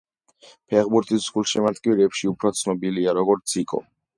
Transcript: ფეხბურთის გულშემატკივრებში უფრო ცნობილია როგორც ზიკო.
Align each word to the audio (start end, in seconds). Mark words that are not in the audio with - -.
ფეხბურთის 0.73 1.27
გულშემატკივრებში 1.35 2.31
უფრო 2.33 2.53
ცნობილია 2.61 3.17
როგორც 3.21 3.55
ზიკო. 3.57 3.87